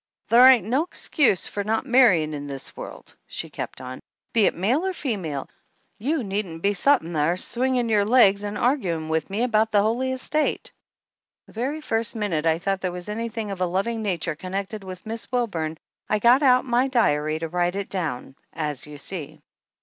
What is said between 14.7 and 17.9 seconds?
with Miss Wilburn I got out my diary to write it